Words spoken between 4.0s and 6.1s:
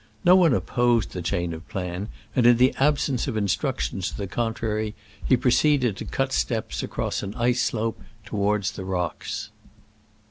to the contrary he proceeded to